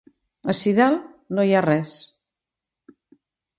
Ací 0.53 0.73
dalt 0.79 1.03
no 1.39 1.45
hi 1.49 1.53
ha 1.59 1.63
res. 1.67 1.95